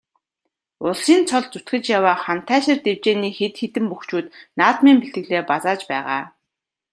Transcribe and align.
Улсын 0.85 1.21
цолд 1.29 1.47
зүтгэж 1.53 1.83
яваа 1.97 2.15
Хантайшир 2.25 2.77
дэвжээний 2.85 3.33
хэд 3.39 3.53
хэдэн 3.61 3.85
бөхчүүд 3.91 4.25
наадмын 4.59 4.97
бэлтгэлээ 5.01 5.41
базааж 5.49 5.81
байгаа. 5.91 6.21